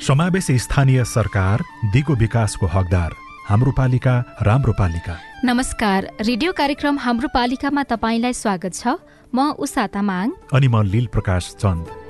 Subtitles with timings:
[0.00, 1.62] समावेशी स्थानीय सरकार
[1.92, 3.14] दिगो विकासको हकदार।
[3.48, 8.86] हाम्रो पालिका राम्रो पालिका। नमस्कार रेडियो कार्यक्रम हाम्रो पालिकामा तपाईँलाई स्वागत छ।
[9.34, 12.05] म उषा तामाङ। अनि म लील प्रकाश चन्द।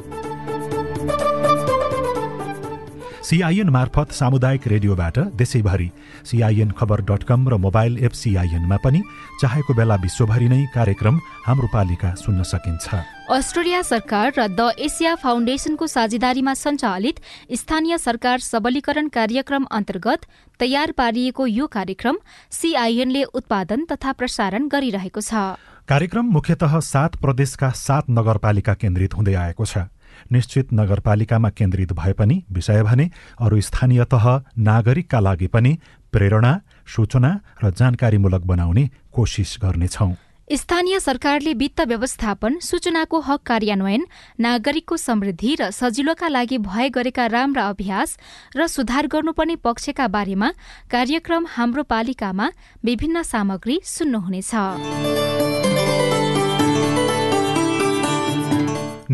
[3.27, 5.91] सिआइएन मार्फत सामुदायिक रेडियोबाट देशैभरि
[6.25, 9.01] सिआइएन खबर डट कम र मोबाइल एप सिआइएनमा पनि
[9.43, 12.87] चाहेको बेला विश्वभरि नै कार्यक्रम हाम्रो पालिका सुन्न सकिन्छ।
[13.31, 17.17] अस्ट्रेलिया सरकार र द एसिया फाउन्डेशनको साझेदारीमा सञ्चालित
[17.53, 22.17] स्थानीय सरकार सबलीकरण कार्यक्रम अन्तर्गत तयार पारिएको यो कार्यक्रम
[22.53, 25.59] सिआइएनले उत्पादन तथा प्रसारण गरिरहेको छ।
[25.89, 29.91] कार्यक्रम मुख्यतः सात प्रदेशका सात नगरपालिका केन्द्रित हुँदै आएको छ।
[30.33, 34.25] निश्चित नगरपालिकामा केन्द्रित भए पनि विषय भने अरू स्थानीय तह
[34.59, 35.73] नागरिकका लागि पनि
[36.13, 36.53] प्रेरणा
[36.87, 37.31] सूचना
[37.63, 40.13] र जानकारीमूलक बनाउने कोसिस गर्नेछौं।
[40.49, 44.03] स्थानीय सरकारले वित्त व्यवस्थापन सूचनाको हक कार्यान्वयन
[44.41, 48.17] नागरिकको समृद्धि र सजिलोका लागि भए गरेका राम्रा अभ्यास
[48.57, 50.49] र सुधार गर्नुपर्ने पक्षका बारेमा
[50.91, 52.47] कार्यक्रम हाम्रो पालिकामा
[52.85, 54.55] विभिन्न सामग्री सुन्नुहुनेछ।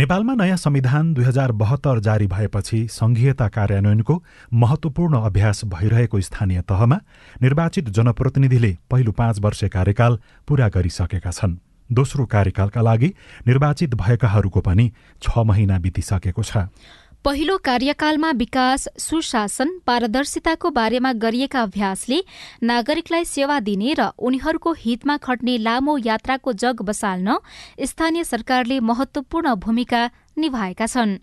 [0.02, 4.14] नेपालमा नयाँ संविधान दुई हजार बहत्तर जारी भएपछि संघीयता कार्यान्वयनको
[4.52, 6.98] महत्वपूर्ण अभ्यास भइरहेको स्थानीय तहमा
[7.42, 11.56] निर्वाचित जनप्रतिनिधिले पहिलो पाँच वर्ष कार्यकाल पूरा गरिसकेका छन्।
[11.90, 13.12] दोस्रो कार्यकालका लागि
[13.46, 14.90] निर्वाचित भएकाहरूको पनि
[15.22, 16.66] छ महिना बितिसकेको छ।
[17.24, 22.18] पहिलो कार्यकालमा विकास सुशासन पारदर्शिताको बारेमा गरिएका अभ्यासले
[22.60, 27.38] नागरिकलाई सेवा दिने र उनीहरूको हितमा खट्ने लामो यात्राको जग बसाल्न
[27.78, 30.02] स्थानीय सरकारले महत्वपूर्ण भूमिका
[30.38, 31.16] निभाएका छन्।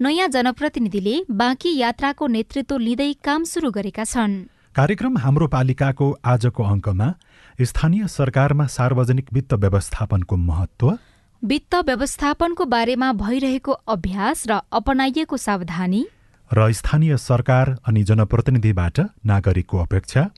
[0.00, 4.40] नयाँ जनप्रतिनिधिले बाँकी यात्राको नेतृत्व लिँदै काम शुरू गरेका छन्।
[4.72, 7.14] कार्यक्रम हाम्रो पालिकाको आजको अङ्कमा
[7.60, 10.96] स्थानीय सरकारमा सार्वजनिक वित्त व्यवस्थापनको महत्व
[11.44, 16.06] वित्त व्यवस्थापनको बारेमा भइरहेको अभ्यास र अपनाइएको सावधानी?
[16.52, 20.30] र स्थानीय सरकार अनि जनप्रतिनिधिबाट नागरिकको अपेक्षा?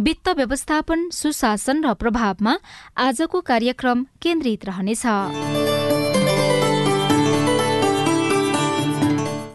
[0.00, 2.56] वित्त व्यवस्थापन सुशासन र प्रभावमा
[2.96, 5.04] आजको कार्यक्रम केन्द्रित रहनेछ।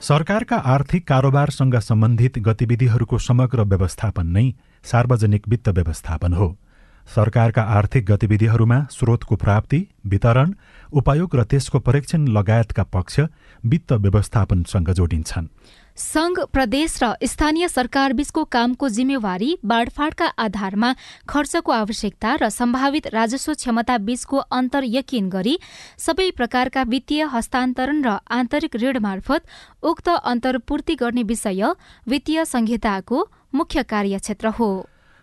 [0.05, 4.53] सरकारका आर्थिक कारोबारसँग सम्बन्धित गतिविधिहरूको समग्र व्यवस्थापन नै
[4.83, 6.57] सार्वजनिक वित्त व्यवस्थापन हो।
[7.07, 10.53] सरकारका आर्थिक गतिविधिहरूमा स्रोतको प्राप्ति वितरण
[10.93, 13.19] उपयोग र त्यसको परीक्षण लगायतका पक्ष
[13.65, 15.47] वित्त व्यवस्थापनसँग जोडिन्छन्।
[15.95, 20.93] संघ प्रदेश र स्थानीय सरकार बीचको कामको जिम्मेवारी बाँडफाँडका आधारमा
[21.29, 25.57] खर्चको आवश्यकता र सम्भावित राजस्व क्षमता बीचको अन्तर यकिन गरी
[25.97, 29.41] सबै प्रकारका वित्तीय हस्तान्तरण र आन्तरिक ऋण मार्फत
[29.83, 31.63] उक्त अन्तर पूर्ति गर्ने विषय
[32.07, 34.71] वित्तीय संहिताको मुख्य कार्यक्षेत्र हो।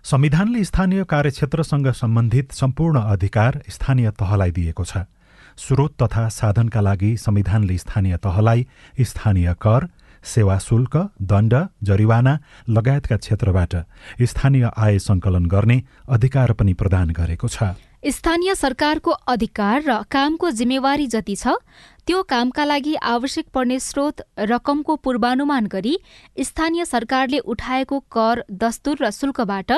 [0.08, 5.04] संविधानले स्थानीय कार्यक्षेत्रसँग सम्बन्धित सम्पूर्ण अधिकार स्थानीय तहलाई दिएको छ।
[5.56, 8.66] स्रोत तथा साधनका लागि संविधानले स्थानीय तहलाई
[9.00, 9.86] स्थानीय कर
[10.24, 12.38] सेवा शुल्क दण्ड जरिवाना
[12.68, 13.76] लगायतका क्षेत्रबाट
[14.22, 21.06] स्थानीय आय सङ्कलन गर्ने अधिकार पनि प्रदान गरेको छ। स्थानीय सरकारको अधिकार र कामको जिम्मेवारी
[21.06, 21.54] जति छ
[22.06, 25.96] त्यो कामका लागि आवश्यक पर्ने स्रोत रकमको पूर्वानुमान गरी
[26.40, 29.72] स्थानीय सरकारले उठाएको कर दस्तुर र शुल्कबाट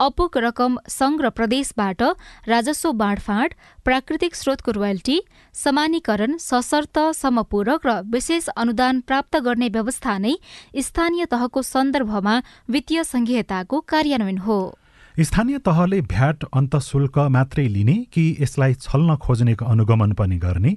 [0.00, 2.02] अपुग रकम संघ र प्रदेशबाट
[2.48, 5.20] राजस्व बाँडफाँड प्राकृतिक स्रोतको रोयल्टी
[5.54, 10.36] समानीकरण सशर्त समपूरक र विशेष अनुदान प्राप्त गर्ने व्यवस्था नै
[10.82, 12.40] स्थानीय तहको सन्दर्भमा
[12.70, 14.60] वित्तीय संघीयताको कार्यान्वयन हो।
[15.20, 20.72] स्थानीय तहले भ्याट अन्तशुल्क मात्रै लिने कि यसलाई छल्न खोज्नेको अनुगमन पनि गर्ने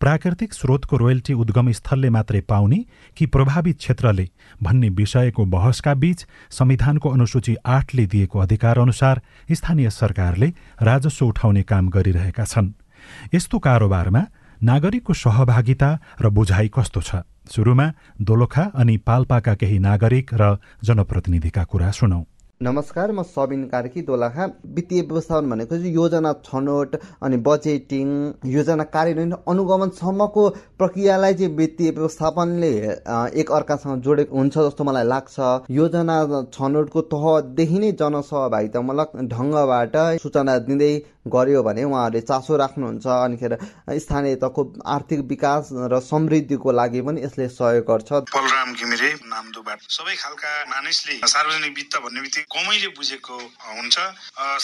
[0.00, 2.78] प्राकृतिक स्रोतको रोयल्टी उद्गम स्थलले मात्रै पाउने
[3.16, 4.28] कि प्रभावित क्षेत्रले
[4.62, 9.20] भन्ने विषयको बहसका बीच संविधानको अनुसूची आठले दिएको अधिकार अनुसार
[9.50, 12.72] स्थानीय सरकारले राजस्व उठाउने काम गरिरहेका छन्।
[13.34, 14.22] यस्तो कारोबारमा
[14.62, 15.90] नागरिकको सहभागिता
[16.22, 17.26] र बुझाइ कस्तो छ?
[17.50, 22.22] सुरुमा दोलखा अनि पाल्पाका केही नागरिक र जनप्रतिनिधिका कुरा सुनौ।
[22.62, 24.44] नमस्कार म सबिन कार्की दोलाखा।
[24.74, 28.08] वित्तीय व्यवस्थापन भनेको चाहिँ योजना छनौट अनि बजेटिङ
[28.46, 30.48] योजना कार्यान्वयन अनुगमनसम्मको
[30.78, 32.70] प्रक्रियालाई चाहिँ वित्तीय व्यवस्थापनले
[33.42, 35.36] एक अर्कासँग जोडेको हुन्छ जस्तो मलाई लाग्छ।
[35.78, 36.18] योजना
[36.54, 40.92] छनौटको तहदेखि नै जनसहभागितामूलक ढङ्गबाट सूचना दिँदै
[41.26, 43.54] गर्यो भने उहाँहरूले चासो राख्नुहुन्छ अनिखेर
[43.96, 50.14] स्थानीय तहको आर्थिक विकास र समृद्धिको लागि पनि यसले सहयोग गर्छ। बलराम घिमिरे नामदुबाट। सबै
[50.18, 53.96] खालका मानिसले सार्वजनिक वित्त भन्ने बित्तिकै कमैले बुझेको हुन्छ।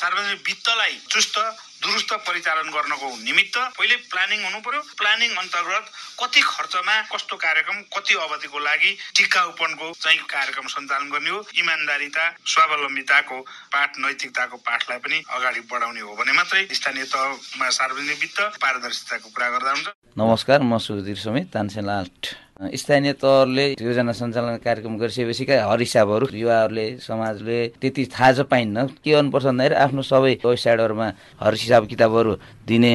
[0.02, 1.37] सार्वजनिक वित्तलाई चुस्त
[1.83, 5.85] दुरुस्त परिचालन गर्नको निमित्त पहिले प्लानिङ हुनु पर्यो प्लानिङ अन्तर्गत
[6.21, 13.39] कति खर्चमा कस्तो कार्यक्रम कति अवधिको लागि टिकाउपनको चाहिँ कार्यक्रम सञ्चालन गर्ने हो। इमान्दारिता स्वावलम्बिताको
[13.75, 19.49] पाठ नैतिकताको पाठलाई पनि अगाडि बढाउने हो भने मात्रै स्थानीय तहमा सार्वजनिक वित्त पारदर्शिताको कुरा
[19.55, 19.89] गर्दा हुन्छ।
[20.19, 21.87] नमस्कार म सुधीर समेत तानसेन
[22.58, 29.10] स्थानीय तहले योजना सञ्चालन कार्यक्रम गरिसकेपछिका हर हिसाबहरू युवाहरूले समाजले त्यति थाहा चाहिँ पाइन्न। के
[29.14, 31.06] गर्नुपर्छ भन्दाखेरि आफ्नो सबै वेबसाइटहरूमा
[31.38, 32.34] हर हिसाब किताबहरू
[32.66, 32.94] दिने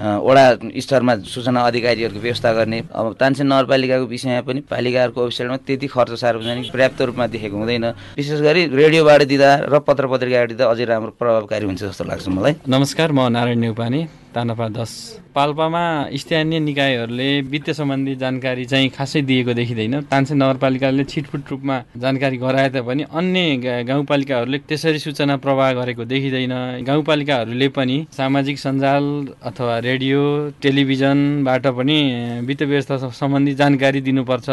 [0.00, 0.44] वडा
[0.80, 6.72] स्तरमा सूचना अधिकारीहरूको व्यवस्था गर्ने। अब तानसेन नगरपालिकाको विषयमा पनि पालिकाहरूको वेबसाइटमा त्यति खर्च सार्वजनिक
[6.72, 7.84] पर्याप्त रूपमा देखेको हुँदैन।
[8.16, 12.64] विशेष गरी रेडियोबाट दिँदा र पत्र पत्रिकाबाट दिँदा अझै राम्रो प्रभावकारी हुन्छ जस्तो लाग्छ मलाई।
[12.64, 14.92] नमस्कार म नारायण नेउपाने। तानापा दस
[15.34, 15.82] पाल्पामा
[16.14, 22.68] स्थानीय निकायहरूले वित्तीय सम्बन्धी जानकारी चाहिँ खासै दिएको देखिँदैन। तानसेन नगरपालिकाले छिटफुट रूपमा जानकारी गराए
[22.70, 29.04] तापनि अन्य गाउँपालिकाहरूले त्यसरी सूचना प्रवाह गरेको देखिँदैन। गाउँपालिकाहरूले पनि सामाजिक सञ्जाल
[29.42, 30.20] अथवा रेडियो
[30.62, 32.00] टेलिभिजनबाट पनि
[32.46, 34.48] वित्त व्यवस्था सम्बन्धी जानकारी दिनुपर्छ।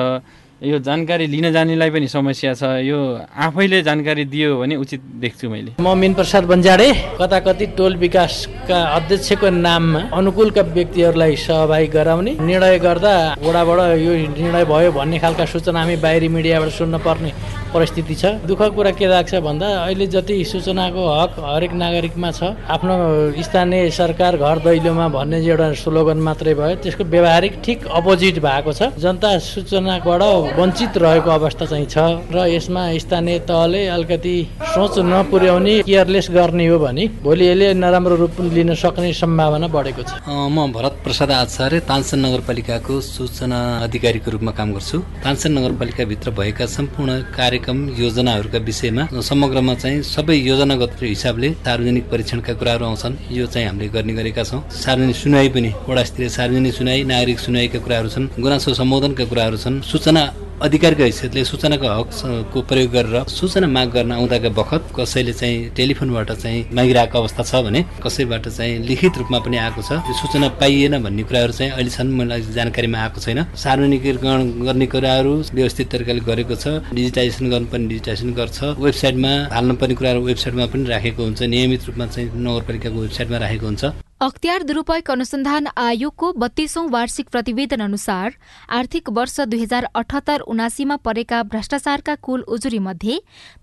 [0.60, 3.00] यो जानकारी लिन जानेलाई पनि समस्या छ। यो
[3.32, 8.76] आफैले जानकारी दियो भने उचित देख्छु मैले। म मिन प्रसाद बन्जाडे कता कति टोल विकासका
[8.76, 15.80] अध्यक्षको नाममा अनुकूलका व्यक्तिहरूलाई सहभागी गराउने निर्णय गर्दा वडाबाट यो निर्णय भयो भन्ने खालका सूचना
[15.80, 17.32] हामी बाहिरी मिडियाबाट सुन्न पर्ने
[17.74, 22.96] परिस्थिति छ। दुःख कुरा के लाग्छ भन्दा अहिले जति सूचनाको हक हरेक नागरिकमा छ आफ्नो
[23.44, 28.82] स्थानीय सरकार घर दैलोमा भन्ने एउटा स्लोगन मात्रै भयो त्यसको व्यवहारिक ठिक अपोजिट भएको छ।
[29.00, 30.24] जनता सूचनाबाट
[30.60, 31.98] वञ्चित रहेको अवस्था चाहिँ छ
[32.32, 34.36] र यसमा स्थानीय तहले अलिकति
[34.74, 40.12] सोच नपुर्याउने केयरलेस गर्ने हो भने भोलि यसले नराम्रो रूप लिन सक्ने सम्भावना बढेको छ।
[40.28, 47.12] म भरत प्रसाद आचार्य तानसेन नगरपालिकाको सूचना अधिकारीको रूपमा काम गर्छु। तानसेन नगरपालिकाभित्र भएका सम्पूर्ण
[47.60, 53.88] कार्यक्रम योजनाहरूका विषयमा समग्रमा चाहिँ सबै योजनागत हिसाबले सार्वजनिक परीक्षणका कुराहरू आउँछन्। यो चाहिँ हामीले
[53.92, 58.74] गर्ने गरेका छौँ। सार्वजनिक सुनाइ पनि वडा स्तरीय सार्वजनिक सुनाइ नागरिक सुनाइका कुराहरू छन् गुनासो
[58.80, 60.24] सम्बोधनका कुराहरू छन्। सूचना
[60.60, 66.76] अधिकारको हैसियतले सूचनाको हकको प्रयोग गरेर सूचना माग गर्न आउँदाका बखत कसैले चाहिँ टेलिफोनबाट चाहिँ
[66.76, 71.24] मागिरहेको अवस्था छ भने कसैबाट चाहिँ लिखित रूपमा पनि आएको छ। त्यो सूचना पाइएन भन्ने
[71.24, 77.49] कुराहरू चाहिँ अहिलेसम्म मलाई जानकारीमा आएको छैन। सार्वजनिकरण गर्ने कुराहरू व्यवस्थित तरिकाले गरेको छ। डिजिटाइजेसन
[77.52, 83.38] गर्नुपर्ने डिजिटाइजेसन गर्छ। वेबसाइटमा हाल्नुपर्ने कुराहरू वेबसाइटमा पनि राखेको हुन्छ। नियमित रूपमा चाहिँ नगरपालिकाको वेबसाइटमा
[83.46, 83.84] राखेको हुन्छ।
[84.22, 88.34] अख्तियार दुरूपयोग अनुसन्धान आयोगको बत्तीसौं वार्षिक प्रतिवेदन अनुसार
[88.78, 93.18] आर्थिक वर्ष दुई हजार अठहत्तर उनासीमा परेका भ्रष्टाचारका कुल उजुरी मध्ये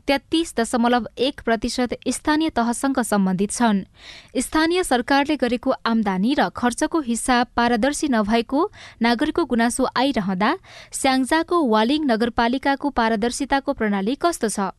[0.09, 3.85] तेत्तीस दशमलव एक प्रतिशत स्थानीय तहसँग सम्बन्धित छन्।
[4.41, 8.67] स्थानीय सरकारले गरेको आमदानी र खर्चको हिसाब पारदर्शी नभएको
[9.03, 10.57] नागरिकको गुनासो आइरहँदा
[10.97, 14.73] स्याङ्जाको वालिङ नगरपालिकाको पारदर्शिताको प्रणाली कस्तो छ?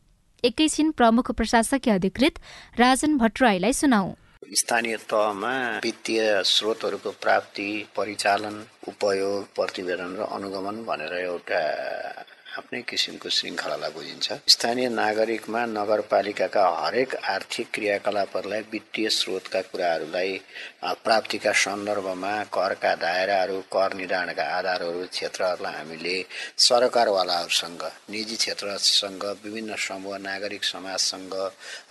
[0.44, 2.34] एकैछिन प्रमुख प्रशासकीय अधिकृत
[2.78, 4.16] राजन भट्टराईलाई सुनाऊ
[4.48, 5.50] स्थानीय तहमा
[5.84, 7.66] वित्तीय स्रोतहरूको प्राप्ति
[7.96, 8.54] परिचालन
[8.88, 11.60] उपयोग प्रतिवेदन र अनुगमन भनेर एउटा
[12.58, 20.32] आफ्नै किसिमको श्रृङ्खलालाई बुझिन्छ स्थानीय नागरिकमा नगरपालिकाका हरेक आर्थिक क्रियाकलापहरूलाई वित्तीय स्रोतका कुराहरूलाई
[21.04, 26.16] प्राप्तिका सन्दर्भमा करका दायराहरू कर निर्धारणका आधारहरू क्षेत्रहरूलाई हामीले
[26.68, 31.34] सरकारवालाहरूसँग निजी क्षेत्रसँग विभिन्न समूह नागरिक समाजसँग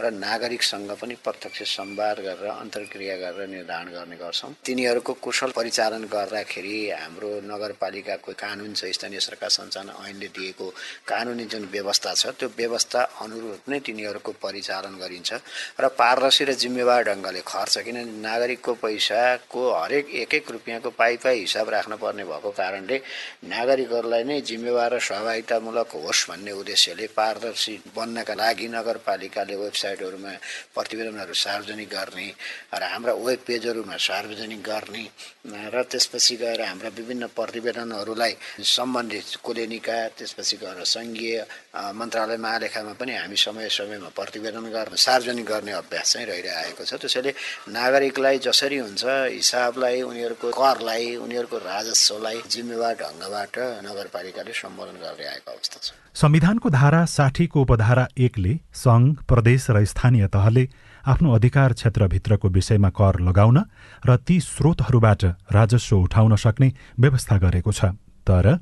[0.02, 6.78] र नागरिकसँग पनि प्रत्यक्ष संवाद गरेर अन्तर्क्रिया गरेर निर्धारण गर्ने गर्छौँ। तिनीहरूको कुशल परिचालन गर्दाखेरि
[6.92, 10.74] हाम्रो नगरपालिकाको कानुन छ स्थानीय सरकार सञ्चालन ऐनले दिएको दिएको
[11.08, 15.32] कानुनी जुन व्यवस्था छ त्यो व्यवस्था अनुरूप नै तिनीहरूको परिचालन गरिन्छ
[15.78, 21.40] र पारदर्शी र जिम्मेवार ढङ्गले खर्च किनभने नागरिकको पैसाको हरेक एक एक रुपियाँको पाइ पाइ
[21.40, 22.98] हिसाब राख्नुपर्ने भएको कारणले
[23.46, 30.34] नागरिकहरूलाई नै जिम्मेवार र सहभागितामूलक होस् भन्ने उद्देश्यले पारदर्शी बन्नका लागि नगरपालिकाले वेबसाइटहरूमा
[30.76, 32.28] प्रतिवेदनहरू सार्वजनिक गर्ने
[32.74, 35.06] र हाम्रा वेब पेजहरूमा सार्वजनिक गर्ने
[35.68, 38.34] र त्यसपछि गएर हाम्रा विभिन्न प्रतिवेदनहरूलाई
[38.68, 41.36] सम्बन्धित कुलेनिका त्यसपछि त्यसपछि सङ्घीय
[42.00, 47.32] मन्त्रालय महालेखामा पनि हामी समय समयमा प्रतिवेदन गर्न सार्वजनिक गर्ने अभ्यास चाहिँ रहिरहेको छ। त्यसैले
[47.70, 49.04] नागरिकलाई जसरी हुन्छ
[49.38, 53.56] हिसाबलाई उनीहरूको करलाई उनीहरूको राजस्वलाई जिम्मेवार ढङ्गबाट
[53.88, 60.28] नगरपालिकाले सम्बोधन गर्दै आएको अवस्था छ। संविधानको धारा साठीको उपधारा एकले सङ्घ प्रदेश र स्थानीय
[60.34, 60.64] तहले
[61.06, 63.58] आफ्नो अधिकार क्षेत्रभित्रको विषयमा कर लगाउन
[64.04, 66.68] र ती स्रोतहरूबाट राजस्व उठाउन सक्ने
[67.00, 67.96] व्यवस्था गरेको छ।
[68.28, 68.58] तर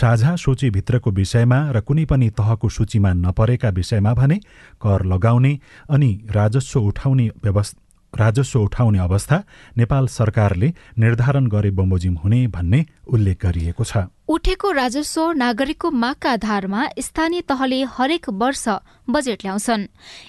[0.00, 4.36] साझा सूचीभित्रको विषयमा र कुनै पनि तहको सूचीमा नपरेका विषयमा भने
[4.82, 5.58] कर लगाउने
[5.88, 7.79] अनि राजस्व उठाउने व्यवस्था
[8.14, 9.42] राजस्व उठाउने अवस्था
[9.78, 13.96] नेपाल सरकारले निर्धारण गरे बमोजिम हुने भन्ने उल्लेख गरिएको छ।
[14.28, 18.64] उठेको राजस्व नागरिकको मागका आधारमा स्थानीय तहले हरेक वर्ष
[19.10, 19.86] बजेट ल्याउँछन्।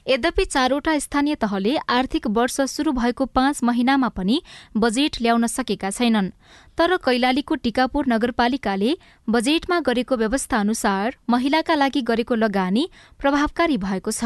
[0.10, 4.42] यद्यपि चारवटा स्थानीय तहले आर्थिक वर्ष शुरू भएको पाँच महिनामा पनि
[4.78, 6.32] बजेट ल्याउन सकेका छैनन्।
[6.78, 8.98] तर कैलालीको टिकापुर नगरपालिकाले
[9.28, 14.24] बजेटमा गरेको व्यवस्था अनुसार महिलाका लागि गरेको लगानी प्रभावकारी भएको छ।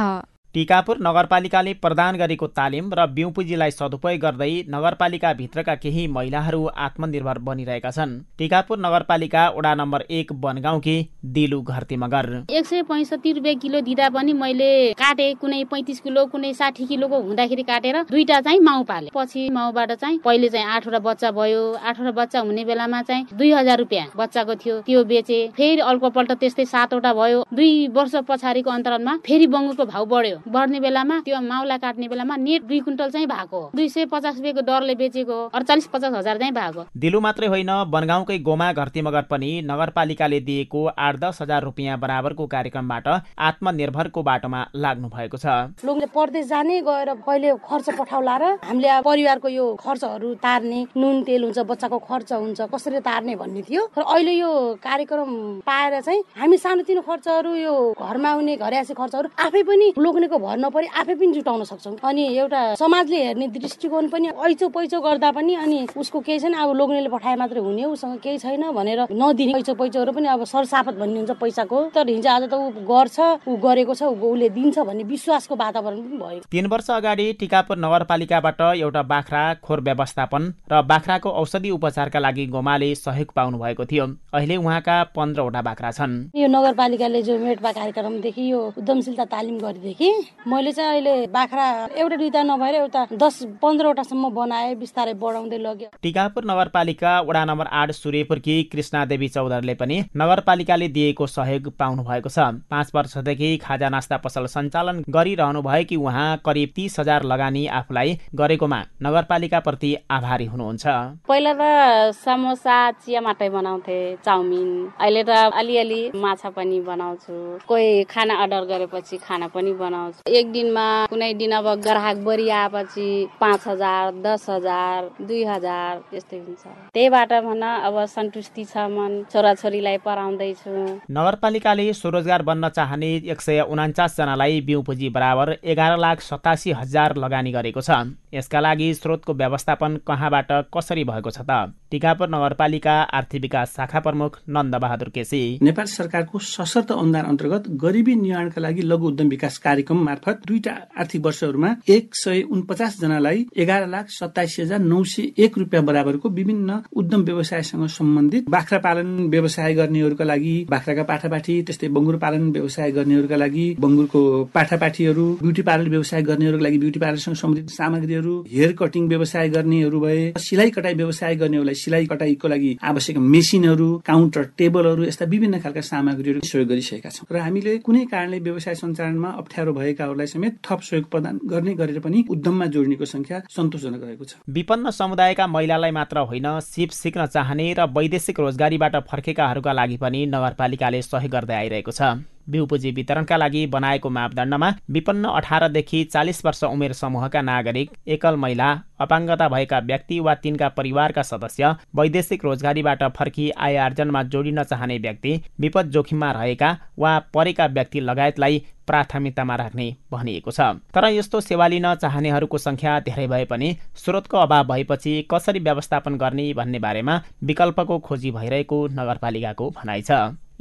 [0.56, 7.92] टिकापुर नगरपालिकाले प्रदान गरेको तालिम र बिउ पुँजीलाई सदुपयोग गर्दै नगरपालिकाभित्रका केही महिलाहरू आत्मनिर्भर बनिरहेका
[7.92, 10.96] छन्। टिकापुर नगरपालिका वडा नम्बर एक बनगाउँकी
[11.36, 16.26] दिलु घरती मगर एक सय पैँसठी रुपियाँ किलो दिँदा पनि मैले काटे कुनै पैँतिस किलो
[16.32, 21.00] कुनै साठी किलोको हुँदाखेरि काटेर दुईटा चाहिँ माउ पाले। पछि माउबाट चाहिँ पहिले चाहिँ आठवटा
[21.10, 25.82] बच्चा भयो। आठवटा बच्चा हुने बेलामा चाहिँ दुई हजार रुपियाँ बच्चाको थियो। त्यो बेचे। फेरि
[25.92, 31.40] अर्कोपल्ट त्यस्तै सातवटा भयो। दुई वर्ष पछाडिको अन्तरालमा फेरि बङ्गुरको भाउ बढ्यो। बढ्ने बेलामा त्यो
[31.42, 35.88] माउलाई काट्ने बेलामा नेट दुई कुइन्टल चाहिँ भएको दुई सय पचास रुपियाँको दरले बेचेको अडचालिस
[35.88, 41.16] पचास हजार चाहिँ भएको। दिलु मात्रै होइन बनगाउँकै गोमा घरती मगर पनि नगरपालिकाले दिएको आठ
[41.20, 43.08] दस हजार रुपियाँ बराबरको कार्यक्रमबाट
[43.40, 45.46] आत्मनिर्भरको बाटोमा लाग्नु भएको छ।
[45.82, 51.44] लोकले परदेश जाने गएर पहिले खर्च पठाउला र हामीले परिवारको यो खर्चहरू तार्ने नुन तेल
[51.44, 55.30] हुन्छ बच्चाको खर्च हुन्छ कसरी तार्ने भन्ने थियो। र अहिले यो कार्यक्रम
[55.66, 60.58] पाएर चाहिँ हामी सानोतिनो खर्चहरू यो घरमा आउने घरे खर्चहरू आफै पनि लोग्नेको कसैको भर
[60.60, 65.54] नपरि आफै पनि जुटाउन सक्छौँ। अनि एउटा समाजले हेर्ने दृष्टिकोण पनि ऐचो पैचो गर्दा पनि
[65.56, 69.74] अनि उसको केही छैन अब लोग्नेले पठाए मात्रै हुने उसँग केही छैन भनेर नदिने पैचो
[69.74, 73.94] पैचोहरू पनि अब सरसापत भन्ने हुन्छ पैसाको। तर हिजो आज त ऊ गर्छ ऊ गरेको
[73.96, 79.44] छ उसले दिन्छ भन्ने विश्वासको वातावरण पनि भयो। तीन वर्ष अगाडि टिकापुर नगरपालिकाबाट एउटा बाख्रा
[79.64, 85.62] खोर व्यवस्थापन र बाख्राको औषधि उपचारका लागि गोमाले सहयोग पाउनु भएको थियो। अहिले उहाँका पन्ध्रवटा
[85.62, 90.10] बाख्रा छन्। यो नगरपालिकाले जो मेटपा कार्यक्रमदेखि यो उद्यमशीलता तालिम गरिदेखि
[90.48, 91.66] मैले चाहिँ अहिले बाख्रा
[91.98, 97.92] एउटा दुईटा नभएर एउटा दस पन्ध्रवटासम्म बनाएँ बिस्तारै बढाउँदै लग्यो। टिकापुर नगरपालिका वडा नम्बर आठ
[97.92, 102.40] सूर्यपुरकी कृष्णा देवी चौधरीले पनि नगरपालिकाले दिएको सहयोग पाउनु भएको छ।
[102.70, 108.80] पाँच वर्षदेखि खाजा नास्ता पसल सञ्चालन गरिरहनु भएकी उहाँ करिब तिस हजार लगानी आफूलाई गरेकोमा
[109.04, 110.86] नगरपालिका प्रति आभारी हुनुहुन्छ।
[111.28, 117.34] पहिला त समोसा चिया माटै बनाउँथे चाउमिन। अहिले त अलिअलि माछा पनि बनाउँछु।
[117.68, 123.08] कोही खाना अर्डर गरेपछि खाना पनि बनाउँछु। एक दिनमा कुनै दिन अब ग्राहक बढी आएपछि
[123.42, 129.98] पाँच हजार दस हजार दुई हजार त्यस्तै हुन्छ। त्यहीबाट भन अब सन्तुष्टि छ मन छोराछोरीलाई
[130.06, 130.74] पढाउँदैछु।
[131.12, 137.16] नगरपालिकाले स्वरोजगार बन्न चाहने एक सय उनाचास जनालाई बिउ पुँजी बराबर एघार लाख सतासी हजार
[137.18, 141.72] लगानी गरेको छ। यसका लागि स्रोतको व्यवस्थापन कहाँबाट कसरी भएको छ त?
[141.92, 148.16] टिकापुर नगरपालिका आर्थिक विकास शाखा प्रमुख नन्द बहादुर केसी। नेपाल सरकारको सशर्त अनुदान अन्तर्गत गरिबी
[148.16, 153.88] निर्माणका लागि लघु उद्यम विकास कार्यक्रम मार्फत दुईटा आर्थिक वर्षहरूमा एक सय उनपचास जनालाई एघार
[153.88, 159.74] लाख सत्ताइस हजार नौ सय एक रुपियाँ बराबरको विभिन्न उद्यम व्यवसायसँग सम्बन्धित बाख्रा पालन व्यवसाय
[159.74, 164.22] गर्नेहरूका लागि बाख्राका पाठापाठी त्यस्तै बङ्गुर पालन व्यवसाय गर्नेहरूका लागि बङ्गुरको
[164.54, 170.34] पाठापाठीहरू ब्युटी पार्लर व्यवसाय गर्नेहरूको लागि ब्युटी पार्लरसँग सम्बन्धित सामग्रीहरू हेयर कटिङ व्यवसाय गर्नेहरू भए
[170.40, 176.40] सिलाइ कटाई व्यवसाय गर्नेहरूलाई सिलाइ कटाईको लागि आवश्यक मेसिनहरू काउन्टर टेबलहरू यस्ता विभिन्न खालका सामग्रीहरू
[176.44, 181.10] सहयोग गरिसकेका छौँ। र हामीले कुनै कारणले व्यवसाय सञ्चालनमा अप्ठ्यारो भएका महिलाहरूलाई समेत थप सहयोग
[181.12, 186.48] प्रदान गर्ने गरेर पनि उद्यममा जोड्नेको संख्या सन्तोषजनक रहेको छ। विपन्न समुदायका महिलालाई मात्र होइन
[186.60, 192.66] सिप सिक्न चाहने र वैदेशिक रोजगारीबाट फर्केकाहरूका लागि पनि नगरपालिकाले सहयोग गर्दै आइरहेको छ। बिउ
[192.66, 199.48] पुँजी वितरणका लागि बनाएको मापदण्डमा विपन्न अठारदेखि चालिस वर्ष उमेर समूहका नागरिक एकल महिला अपाङ्गता
[199.50, 205.90] भएका व्यक्ति वा तिनका परिवारका सदस्य वैदेशिक रोजगारीबाट फर्की आय आर्जनमा जोडिन चाहने व्यक्ति विपद
[205.92, 210.62] जोखिममा रहेका वा परेका व्यक्ति लगायतलाई प्राथमिकतामा राख्ने भनिएको छ।
[210.94, 216.54] तर यस्तो सेवा लिन चाहनेहरूको संख्या धेरै भए पनि स्रोतको अभाव भएपछि कसरी व्यवस्थापन गर्ने
[216.54, 220.12] भन्ने बारेमा विकल्पको खोजी भइरहेको नगरपालिकाको भनाइ छ।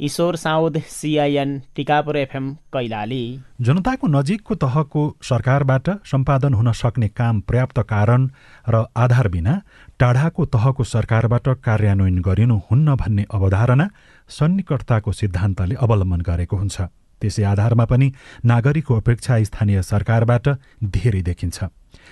[0.01, 3.23] Ishwar Saud CIN Tikapur FM Kailali.
[3.61, 8.27] जनताको नजिकको तहको सरकारबाट सम्पादन हुन सक्ने काम पर्याप्त कारण
[8.69, 9.53] र आधार बिना
[9.99, 13.87] टाढाको तहको सरकारबाट कार्यान्वयन गरिनु हुन्न भन्ने अवधारणा
[14.29, 16.81] सन्निकटताको सिद्धान्तले अवलम्बन गरेको हुन्छ।
[17.21, 18.07] त्यसै आधारमा पनि
[18.45, 20.47] नागरिकको अपेक्षा स्थानीय सरकारबाट
[20.83, 21.57] धेरै देखिन्छ।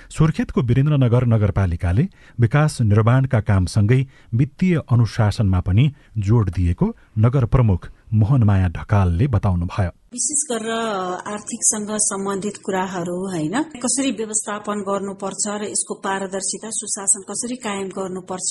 [0.10, 2.03] सुर्खेतको वीरेन्द्रनगर नगरपालिकाले
[2.39, 4.01] विकास निर्माणका कामसँगै
[4.33, 5.86] वित्तीय अनुशासनमा पनि
[6.17, 10.72] जोड दिएको नगर प्रमुख मोहनमाया ढकालले बताउनुभयो। विशेष गरेर
[11.34, 13.55] आर्थिकसँग सम्बन्धित कुराहरू होइन?
[13.84, 18.50] कसरी व्यवस्थापन गर्नुपर्छ र यसको पारदर्शिता सुशासन कसरी कायम गर्नुपर्छ?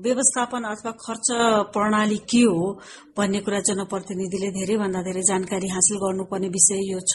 [0.00, 1.28] व्यवस्थापन अथवा खर्च
[1.74, 2.64] प्रणाली के हो
[3.12, 7.14] भन्ने कुरा जनप्रतिनिधिले धेरैभन्दा धेरै जानकारी हासिल गर्नुपर्ने विषय यो छ।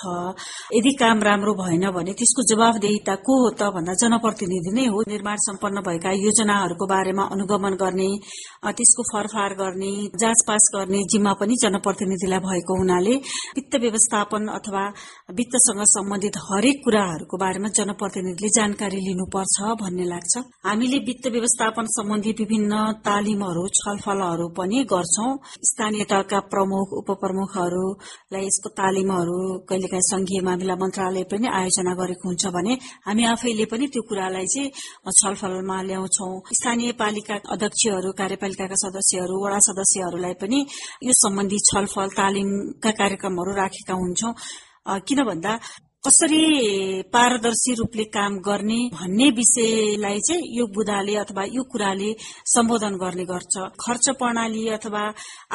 [0.77, 5.37] यदि काम राम्रो भएन भने त्यसको जवाबदेहिता को हो त भन्दा जनप्रतिनिधि नै हो। निर्माण
[5.47, 8.09] सम्पन्न भएका योजनाहरूको बारेमा अनुगमन गर्ने
[8.77, 13.15] त्यसको फरफार गर्ने जाँच पास गर्ने जिम्मा पनि जनप्रतिनिधिलाई भएको हुनाले
[13.57, 14.83] वित्त व्यवस्थापन अथवा
[15.37, 20.33] वित्तसँग सम्बन्धित हरेक कुराहरूको बारेमा जनप्रतिनिधिले जानकारी लिनुपर्छ भन्ने लाग्छ।
[20.67, 22.73] हामीले वित्त व्यवस्थापन सम्बन्धी विभिन्न
[23.07, 25.31] तालिमहरू छलफलहरू पनि गर्छौं।
[25.69, 29.37] स्थानीय तहका प्रमुख उपप्रमुखहरूलाई यसको तालिमहरू
[29.69, 32.73] कहिलेकाहीँ संघीय मामिला मन्त्रालय पनि आयोजना गरेको हुन्छ भने
[33.07, 34.71] हामी आफैले पनि त्यो कुरालाई चाहिँ
[35.19, 36.29] छलफलमा ल्याउँछौ।
[36.59, 40.59] स्थानीय पालिका अध्यक्षहरू कार्यपालिकाका सदस्यहरू वडा सदस्यहरूलाई पनि
[41.07, 44.33] यो सम्बन्धी छलफल तालिमका कार्यक्रमहरू राखेका हुन्छौं
[45.07, 45.59] किन भन्दा
[46.07, 52.11] कसरी पारदर्शी रूपले काम गर्ने भन्ने विषयलाई चाहिँ यो बुदाले अथवा यो कुराले
[52.47, 55.03] सम्बोधन गर्ने गर्छ। खर्च प्रणाली अथवा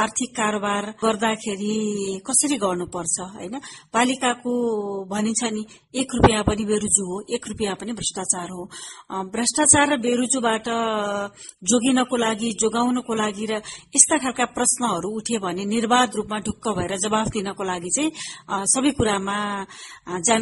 [0.05, 1.77] आर्थिक कारोबार गर्दाखेरि
[2.29, 3.55] कसरी गर्नुपर्छ होइन?
[3.97, 4.53] पालिकाको
[5.09, 5.63] भनिन्छ नि
[6.01, 8.63] एक रुपियाँ पनि बेरुजु हो एक रुपियाँ पनि भ्रष्टाचार हो।
[9.33, 10.69] भ्रष्टाचार र बेरुजुबाट
[11.65, 13.63] जोगिनको लागि जोगाउनको लागि र
[13.97, 18.11] यस्ता खालका प्रश्नहरू उठ्यो भने निर्वाध रूपमा ढुक्क भएर जवाफ दिनको लागि चाहिँ
[18.69, 19.39] सबै कुरामा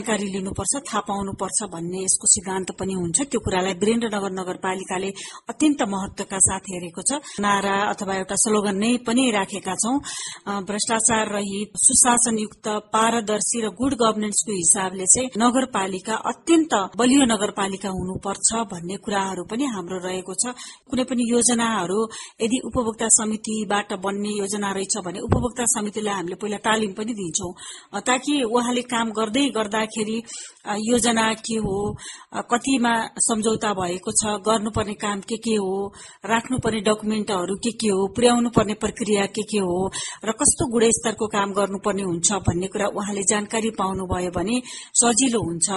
[0.01, 5.11] जानकारी लिनुपर्छ थाहा पाउनुपर्छ भन्ने यसको सिद्धान्त पनि हुन्छ। त्यो कुरालाई वीरेन्द्रनगर नगरपालिकाले
[5.53, 9.97] अत्यन्त महत्वका साथ हेरेको छ। नारा अथवा एउटा स्लोगन नै पनि राखेका छौं।
[10.65, 18.97] भ्रष्टाचार रहित सुशासनयुक्त पारदर्शी र गुड गभर्नेन्सको हिसाबले चाहिँ नगरपालिका अत्यन्त बलियो नगरपालिका हुनुपर्छ भन्ने
[19.05, 20.57] कुराहरू पनि हाम्रो रहेको छ।
[20.89, 22.01] कुनै पनि योजनाहरू
[22.41, 27.53] यदि उपभोक्ता समितिबाट बन्ने योजना रहेछ भने उपभोक्ता समितिलाई हामीले पहिला तालिम पनि दिन्छौं।
[28.01, 29.47] ताकि उहाँले काम गर्दै
[29.81, 30.23] गर्दाखेरि
[30.85, 31.97] योजना के हो?
[32.53, 34.37] कतिमा सम्झौता भएको छ?
[34.45, 35.73] गर्नुपर्ने काम के के हो?
[36.25, 38.07] राख्नुपर्ने डकुमेन्टहरू के के हो?
[38.13, 39.89] पुर्याउनु पर्ने प्रक्रिया के के हो?
[40.25, 44.61] र कस्तो गुणस्तरको काम गर्नुपर्ने हुन्छ भन्ने कुरा उहाँले जानकारी पाउनुभयो भने
[45.01, 45.69] सजिलो हुन्छ।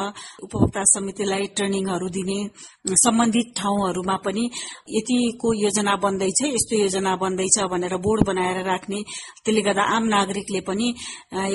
[0.43, 2.39] उपभोक्ता समितिलाई ट्रेनिङहरू दिने
[2.86, 4.44] सम्बन्धित ठाउँहरूमा पनि
[4.90, 9.00] यतिको योजना बन्दैछ यस्तो योजना बन्दैछ भनेर बोर्ड बनाएर राख्ने
[9.44, 10.88] त्यसले गर्दा आम नागरिकले पनि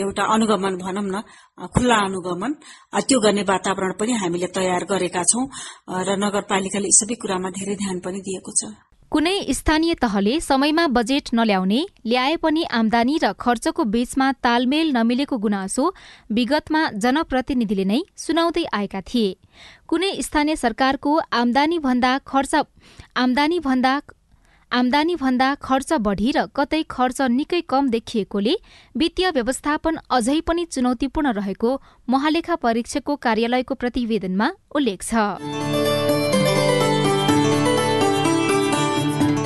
[0.00, 1.22] एउटा अनुगमन भनौँ न
[1.68, 2.52] खुल्ला अनुगमन
[3.04, 5.44] त्यो गर्ने वातावरण पनि हामीले तयार गरेका छौं
[6.06, 11.78] र नगरपालिकाले सबै कुरामा धेरै ध्यान पनि दिएको छ। कुनै स्थानीय तहले समयमा बजेट नल्याउने
[12.06, 15.84] ल्याए पनि आमदानी र खर्चको बीचमा तालमेल नमिलेको गुनासो
[16.38, 19.30] विगतमा जनप्रतिनिधिले नै सुनाउँदै आएका थिए।
[19.88, 22.54] कुनै स्थानीय सरकारको आमदानी भन्दा खर्च
[23.16, 23.94] आमदानी भन्दा
[24.72, 28.54] आमदानी भन्दा खर्च बढ़ी र कतै खर्च निकै कम देखिएकोले
[28.94, 31.70] वित्तीय व्यवस्थापन अझै पनि चुनौतीपूर्ण रहेको
[32.08, 36.37] महालेखा परीक्षकको कार्यालयको प्रतिवेदनमा उल्लेख छ।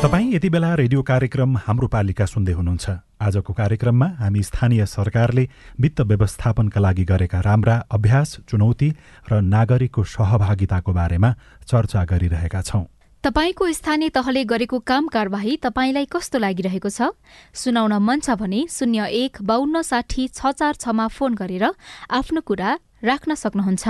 [0.03, 2.91] तपाईँ यति बेला रेडियो कार्यक्रम हाम्रो पालिका सुन्दै हुनुहुन्छ।
[3.23, 5.45] आजको कार्यक्रममा हामी स्थानीय सरकारले
[5.79, 8.89] वित्त व्यवस्थापनका लागि गरेका राम्रा अभ्यास चुनौती
[9.31, 11.31] र नागरिकको सहभागिताको बारेमा
[11.71, 12.83] चर्चा गरिरहेका छौं।
[13.25, 17.15] तपाईँको स्थानीय तहले गरेको काम कारवाही तपाईँलाई कस्तो लागिरहेको छ?
[17.55, 21.65] सुनाउन मन छ भने शून्य एक बान्न साठी छ चार छमा फोन गरेर
[22.11, 22.71] आफ्नो कुरा
[23.07, 23.87] राख्न सक्नुहुन्छ।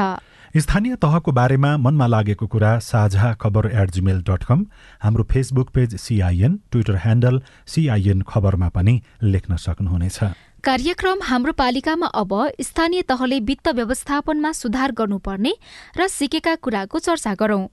[0.57, 4.67] स्थानीय तहको बारेमा मनमा लागेको कुरा साझा खबर एट जिमेल डट कम
[5.03, 10.19] हाम्रो Facebook page CIN Twitter handle CIN खबरमा पनि लेख्न सक्नुहुनेछ।
[10.65, 15.53] कार्यक्रम हाम्रो पालिकामा अब स्थानीय तहले वित्त व्यवस्थापनमा सुधार गर्नुपर्ने
[15.99, 17.67] र सिकेका कुराको चर्चा गरौं।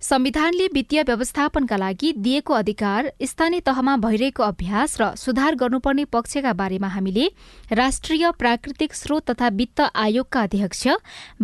[0.00, 6.88] संविधानले वित्तीय व्यवस्थापनका लागि दिएको अधिकार स्थानीय तहमा भइरहेको अभ्यास र सुधार गर्नुपर्ने पक्षका बारेमा
[6.88, 7.26] हामीले
[7.72, 10.86] राष्ट्रिय प्राकृतिक स्रोत तथा वित्त आयोगका अध्यक्ष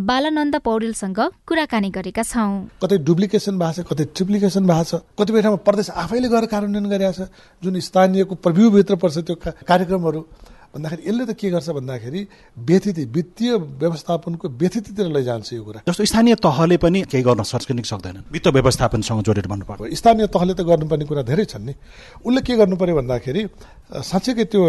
[0.07, 5.65] बालानन्द पौडेलसँग कुराकानी गरेका छौं। कतै डुप्लिकेसन भएको छ कतै ट्रिप्लिकेसन भएको छ कतिपय ठाउँमा
[5.67, 10.27] प्रदेश आफैले गएर कार्यान्वयन गरिरहेको छ जुन स्थानीयको प्रभ्यूभित्र पर्छ त्यो कार्यक्रमहरू।
[10.72, 12.20] भन्दाखेरि यसले त के गर्छ भन्दाखेरि
[12.64, 18.24] व्यथिति वित्तीय व्यवस्थापनको व्यथितितिर लैजान्छ यो कुरा। जस्तो स्थानीय तहले पनि केही गर्न सक्छ सक्दैनन्।
[18.32, 21.74] वित्त व्यवस्थापनसँग जोडेर भन्नु पर्यो स्थानीय तहले त गर्नुपर्ने कुरा धेरै छन् नि।
[22.24, 23.42] उसले के गर्नु पर्यो भन्दाखेरि
[24.00, 24.62] साँच्चैकै त्यो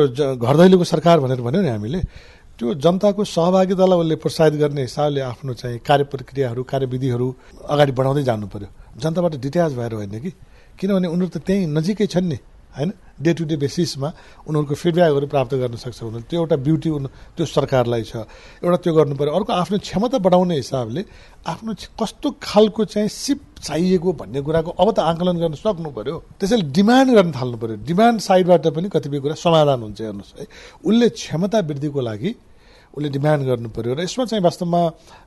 [0.43, 1.99] घर दैलोको सरकार भनेर भन्यो नि हामीले
[2.59, 7.27] त्यो जनताको सहभागितालाई उसले प्रोत्साहित गर्ने हिसाबले आफ्नो चाहिँ कार्य प्रक्रियाहरू कार्यविधिहरू
[7.63, 10.31] अगाडि बढाउँदै जानु पर्यो जनताबाट डिट्याच भएर होइन कि?
[10.77, 12.37] किनभने उनीहरू त त्यहीँ नजिकै छन् नि।
[12.77, 12.91] होइन
[13.23, 14.09] डे टु डे बेसिसमा
[14.49, 16.89] उनीहरूको फिडब्याकहरू प्राप्त गर्न सक्छ उनीहरू त्यो एउटा ब्युटी
[17.37, 18.13] त्यो सरकारलाई छ।
[18.65, 21.01] एउटा त्यो गर्नु पऱ्यो अर्को आफ्नो क्षमता बढाउने हिसाबले
[21.45, 26.65] आफ्नो कस्तो खालको चाहिँ सिप चाहिएको भन्ने कुराको अब त आकलन गर्न सक्नु पऱ्यो त्यसैले
[26.73, 30.45] डिमान्ड गर्न थाल्नु पऱ्यो डिमान्ड साइडबाट पनि कतिपय कुरा समाधान हुन्छ हेर्नुहोस् है।
[30.83, 32.31] उसले क्षमता वृद्धिको लागि
[32.97, 34.81] उसले डिमान्ड गर्नु पर्यो। र यसमा चाहिँ वास्तवमा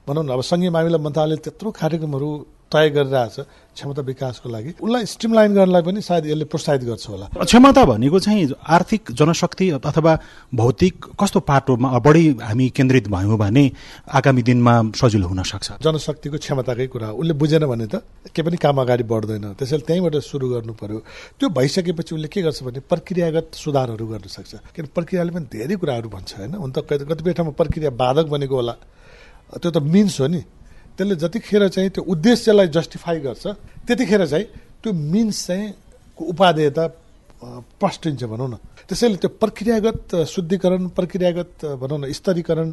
[0.06, 2.28] भनौँ न अब सङ्घीय मामिला मन्त्रालयले त्यत्रो कार्यक्रमहरू
[2.72, 3.37] तय गरिरहेछ
[3.76, 8.48] क्षमता विकासको लागि। उसलाई स्ट्रिमलाइन गर्नलाई पनि सायद यसले प्रोत्साहित गर्छ होला। क्षमता भनेको चाहिँ
[8.59, 10.12] आर्थिक जनशक्ति अथवा
[10.50, 13.64] भौतिक कस्तो पाटोमा बढी हामी केन्द्रित भयौँ भने
[14.09, 18.02] आगामी दिनमा सजिलो हुन सक्छ। जनशक्तिको क्षमताकै कुरा उसले बुझेन भने त
[18.33, 20.98] के पनि काम अगाडि बढ्दैन। त्यसैले त्यहीँबाट सुरु गर्नु पर्यो।
[21.38, 26.09] त्यो भइसकेपछि उसले के गर्छ भने प्रक्रियागत सुधारहरू गर्न सक्छ। किन प्रक्रियाले पनि धेरै कुराहरू
[26.09, 26.55] भन्छ होइन?
[26.57, 28.74] हुन त कतिपय ठाउँमा प्रक्रिया बाधक बनेको होला।
[29.61, 30.40] त्यो त मिन्स हो नि।
[30.96, 33.44] त्यसले जतिखेर चाहिँ त्यो उद्देश्यलाई जस्टिफाई गर्छ
[33.87, 34.46] त्यतिखेर चाहिँ
[34.82, 35.66] त्यो मिन्स चाहिँ
[36.16, 36.85] उपादेयता
[37.80, 38.54] प्रष्टिन्छ भनौँ न।
[38.88, 42.68] त्यसैले त्यो प्रक्रियागत शुद्धिकरण प्रक्रियागत भनौँ न स्तरीकरण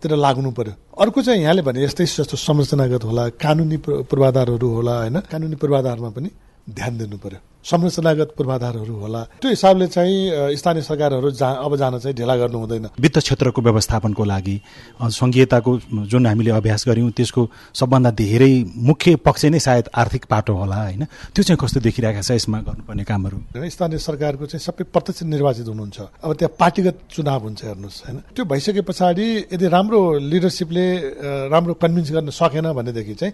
[0.00, 3.76] तिर लाग्नु पर्यो। अर्को चाहिँ यहाँले भने यस्तै जस्तो संरचनागत होला कानुनी
[4.10, 5.16] पूर्वाधारहरू होला होइन?
[5.30, 6.28] कानुनी पूर्वाधारमा पनि
[6.66, 12.14] ध्यान दिनु पर्यो। संरचनागत पूर्वाधारहरू होला। त्यो हिसाबले चाहिँ स्थानीय सरकारहरू जा अब जान चाहिँ
[12.16, 14.56] ढिला गर्नु हुँदैन। वित्त क्षेत्रको व्यवस्थापनको लागि
[15.02, 15.70] सङ्घीयताको
[16.06, 17.42] जुन हामीले अभ्यास गऱ्यौँ त्यसको
[17.74, 18.52] सबभन्दा धेरै
[18.86, 21.04] मुख्य पक्ष नै सायद आर्थिक पाटो होला होइन?
[21.34, 23.36] त्यो चाहिँ कस्तो देखिरहेको छ यसमा गर्नुपर्ने कामहरू?
[23.66, 28.16] स्थानीय सरकारको चाहिँ सबै प्रत्यक्ष निर्वाचित हुनुहुन्छ। अब त्यहाँ पार्टीगत चुनाव हुन्छ हेर्नुहोस् होइन?
[28.34, 30.86] त्यो भइसके पछाडि यदि राम्रो लिडरसिपले
[31.50, 33.32] राम्रो कन्भिन्स गर्न सकेन भनेदेखि चाहिँ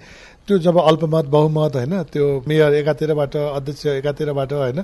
[0.49, 1.95] त्यो जब अल्पमत बहुमत होइन?
[2.13, 3.87] त्यो मेयर एकातिरबाट अध्यक्ष
[4.23, 4.81] एकातिरबाट होइन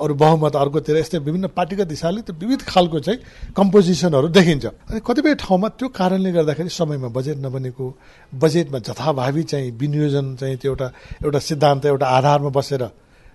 [0.00, 3.18] अरू बहुमत अर्कोतिर यस्तै विभिन्न पार्टीगत हिसाबले त्यो विविध खालको चाहिँ
[3.56, 7.84] कम्पोजिसनहरू देखिन्छ। अनि कतिपय ठाउँमा त्यो कारणले गर्दाखेरि समयमा बजेट नबनेको
[8.32, 10.86] बजेटमा जथाभावी चाहिँ विनियोजन चाहिँ त्यो एउटा
[11.24, 12.82] एउटा सिद्धान्त एउटा आधारमा बसेर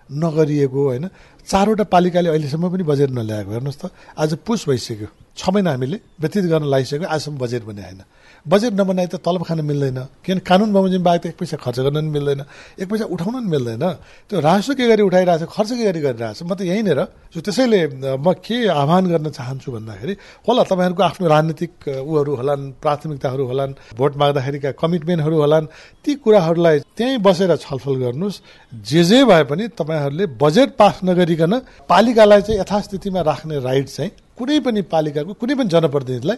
[0.09, 1.05] नगरिएको होइन।
[1.47, 6.45] चारवटा पालिकाले अहिलेसम्म पनि बजेट नल्याएको हेर्नुहोस् त आज पुस भइसक्यो। छ महिना हामीले व्यतीत
[6.51, 8.01] गर्न लगाइसक्यो आजसम्म बजेट बने होइन।
[8.45, 11.97] बजेट नबनाए त तलब खान मिल्दैन। किन कानुन बमोजिम बाहेक त एक पैसा खर्च गर्न
[11.97, 12.41] पनि मिल्दैन।
[12.77, 13.83] एक पैसा उठाउन पनि मिल्दैन।
[14.29, 16.99] त्यो राजस्व के गरी उठाइरहेको छ खर्च के गरी गरिरहेको छ म त यहीँनिर
[17.37, 17.79] त्यसैले
[18.17, 20.13] म के आह्वान गर्न चाहन्छु भन्दाखेरि
[20.47, 21.71] होला तपाईँहरूको आफ्नो राजनीतिक
[22.01, 25.65] उहरू होलान् प्राथमिकताहरू होलान् भोट माग्दाखेरिका कमिटमेन्टहरू होलान्
[26.03, 28.41] ती कुराहरूलाई त्यहीँ बसेर छलफल गर्नुहोस्।
[28.73, 31.53] जे जे भए पनि तपाईँहरूले बजेट पास नगरिकन
[31.89, 36.37] पालिकालाई चाहिँ यथास्थितिमा राख्ने राइट चाहिँ कुनै पनि पालिकाको कुनै पनि जनप्रतिनिधिलाई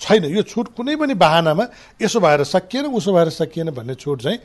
[0.00, 1.64] छैन। यो छुट कुनै पनि बाहनामा
[2.02, 4.38] यसो भएर सकिएन उसो भएर सकिएन भन्ने छुट चाहिँ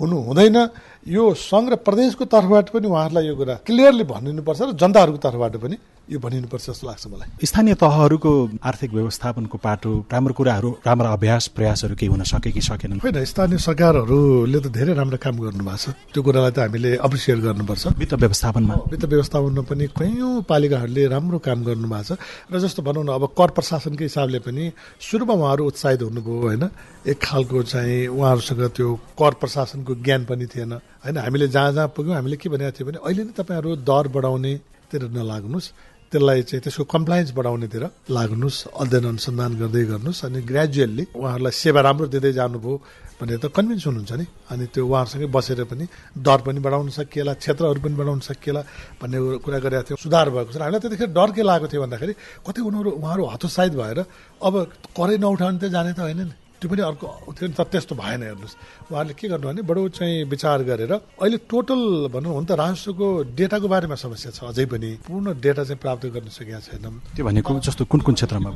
[0.00, 0.56] हुनु हुँदैन।
[1.02, 5.76] यो सङ्घ र प्रदेशको तर्फबाट पनि उहाँहरूलाई यो कुरा क्लियरली भनिदिनुपर्छ र जनताहरूको तर्फबाट पनि
[6.10, 11.94] यो भनिनुपर्छ जस्तो लाग्छ मलाई। स्थानीय तहहरूको आर्थिक व्यवस्थापनको पाटो राम्रो कुराहरू राम्रो अभ्यास प्रयासहरू
[11.98, 13.02] केही हुन सके कि सकेनन्?
[13.02, 17.98] होइन स्थानीय सरकारहरूले त धेरै राम्रो काम गर्नुभएको छ। त्यो कुरालाई त हामीले अप्रिसिएट गर्नुपर्छ।
[17.98, 18.74] वित्त व्यवस्थापनमा?
[18.92, 23.50] वित्त व्यवस्थापनमा पनि कैयौँ पालिकाहरूले राम्रो काम गर्नुभएको छ। र जस्तो भनौँ न अब कर
[23.58, 24.70] प्रशासनकै हिसाबले पनि
[25.02, 26.64] सुरुमा उहाँहरू उत्साहित हुनुभयो होइन।
[27.10, 28.88] एक खालको चाहिँ उहाँहरूसँग त्यो
[29.18, 32.98] कर प्रशासनको ज्ञान पनि थिएन। होइन हामीले जहाँ जहाँ पुग्यौँ हामीले के भनेको थियो भने
[33.02, 35.68] अहिले नै तपाईँहरू दर बढाउनेतिर नलाग्नुहोस्।
[36.12, 42.06] त्यसलाई चाहिँ त्यसको कम्प्लायन्स बढाउनेतिर लाग्नुहोस् अध्ययन अनुसन्धान गर्दै गर्नुहोस् अनि ग्रेजुअल्ली उहाँहरूलाई सेवा राम्रो
[42.12, 42.74] दिँदै जानुभयो
[43.16, 44.26] भनेर त कन्भिन्स हुनुहुन्छ नि?
[44.52, 45.84] अनि त्यो उहाँहरूसँगै बसेर पनि
[46.20, 48.62] दर पनि बढाउन सकिएला क्षेत्रहरू पनि बढाउन सकिएला
[49.00, 52.60] भन्ने कुरा गरेका थियौँ। सुधार भएको छ। हामीलाई त्यतिखेर डर के लागेको थियो भन्दाखेरि कति
[52.60, 53.98] उनीहरू उहाँहरू हतोत्साहित भएर
[54.44, 54.54] अब
[54.92, 58.54] करै नउठाउने त जाने त होइन नि। त्यो पनि अर्को त्यो त त्यस्तो भएन हेर्नुहोस्।
[58.86, 61.80] उहाँहरूले के गर्नु भने बडो चाहिँ विचार गरेर अहिले टोटल
[62.14, 66.30] भनौँ हुन त राजस्वको डेटाको बारेमा समस्या छ अझै पनि। पूर्ण डेटा चाहिँ प्राप्त गर्न
[66.30, 68.50] सकेका छैनौँ त्यो भनेको जस्तो कुन कुन क्षेत्रमा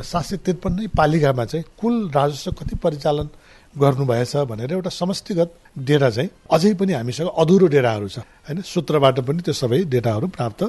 [0.00, 3.28] सात सय त्रिपन्नै पालिकामा चाहिँ कुल राजस्व कति परिचालन
[3.74, 8.60] गर्नुभएछ भनेर एउटा समष्टिगत डेटा चाहिँ अझै पनि हामीसँग अधुरो डेटाहरू छ। होइन?
[8.66, 10.62] सूत्रबाट पनि त्यो सबै डेटाहरू प्राप्त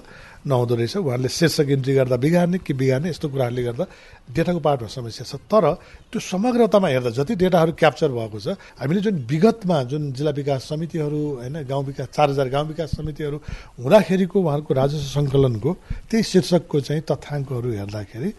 [0.45, 3.85] नहुँदो रहेछ। उहाँहरूले शीर्षक इन्ट्री गर्दा बिगार्ने कि बिगार्ने यस्तो कुराहरूले गर्दा
[4.29, 5.65] डेटाको पार्टमा समस्या छ। तर
[6.13, 11.21] त्यो समग्रतामा हेर्दा जति डेटाहरू क्याप्चर भएको छ हामीले जुन विगतमा जुन जिल्ला विकास समितिहरू
[11.41, 13.37] होइन गाउँ विकास चार हजार गाउँ विकास समितिहरू
[13.81, 15.71] हुँदाखेरिको उहाँहरूको राजस्व सङ्कलनको
[16.05, 18.29] त्यही शीर्षकको चाहिँ तथ्याङ्कहरू हेर्दाखेरि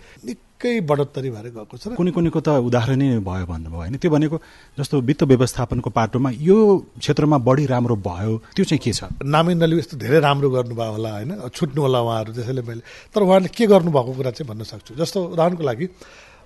[0.63, 4.37] निकै बढोत्तरी भएर गएको छ कुनै कुनैको त उदाहरणै भयो भन्नुभयो होइन। त्यो भनेको
[4.79, 6.57] जस्तो वित्त व्यवस्थापनको पाटोमा यो
[7.03, 9.11] क्षेत्रमा बढी राम्रो भयो त्यो चाहिँ के छ?
[9.27, 13.51] नामै नलिउ यस्तो धेरै राम्रो गर्नुभयो होला होइन छुट्नु होला उहाँहरू त्यसैले मैले। तर उहाँहरूले
[13.51, 15.87] के गर्नुभएको कुरा चाहिँ भन्न सक्छु। जस्तो उदाहरणको लागि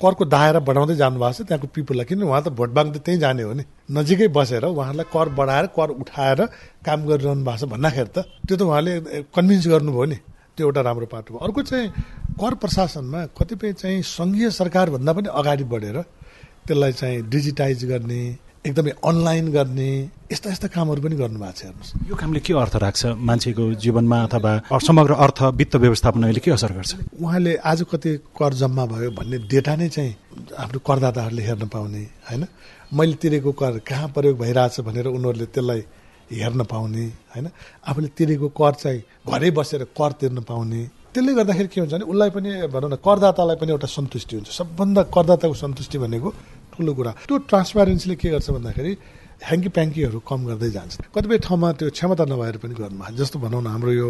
[0.01, 3.53] करको दायरा बढाउँदै जानुभएको छ त्यहाँको पिपुललाई। किन उहाँ त भोट माग्दै त्यहीँ जाने हो
[3.53, 6.41] नि। नजिकै बसेर उहाँहरूलाई कर बढाएर कर उठाएर
[6.87, 8.93] काम गरिरहनु भएको छ भन्दाखेरि त त्यो त उहाँले
[9.37, 10.19] कन्भिन्स गर्नुभयो नि।
[10.57, 11.89] त्यो एउटा राम्रो पाटो हो। अर्को चाहिँ
[12.41, 16.01] कर प्रशासनमा कतिपय चाहिँ सङ्घीय सरकारभन्दा पनि अगाडि बढेर
[16.67, 18.21] त्यसलाई चाहिँ डिजिटाइज गर्ने
[18.67, 19.91] एकदमै अनलाइन गर्ने
[20.33, 23.03] यस्ता यस्ता कामहरू पनि गर्नुभएको छ हेर्नुहोस्। यो कामले के अर्थ राख्छ?
[23.15, 26.93] मान्छेको जीवनमा अथवा समग्र अर्थ वित्त व्यवस्थापन अहिले के असर गर्छ?
[27.23, 30.13] उहाँले आज कति कर जम्मा भयो भन्ने डेटा नै चाहिँ
[30.59, 32.47] आफ्नो करदाताहरूले हेर्न पाउने होइन?
[32.91, 35.83] मैले तिरेको कर कहाँ प्रयोग भइरहेछ भनेर उनीहरूले त्यसलाई
[36.31, 37.47] हेर्न पाउने होइन?
[37.87, 40.81] आफूले तिरेको कर चाहिँ घरै बसेर कर तिर्न पाउने।
[41.15, 45.03] त्यसले गर्दाखेरि के हुन्छ भने उसलाई पनि भनौँ न करदातालाई पनि एउटा सन्तुष्टि हुन्छ। सबभन्दा
[45.15, 46.29] करदाताको सन्तुष्टि भनेको
[46.73, 48.93] ठुलो कुरा। त्यो ट्रान्सपारेन्सीले के गर्छ भन्दाखेरि
[49.47, 53.67] ह्याङ्की प्याङ्कीहरू कम गर्दै जान्छ कतिपय ठाउँमा त्यो क्षमता नभएर पनि गर्नुभएको जस्तो भनौँ न
[53.69, 54.09] हाम्रो यो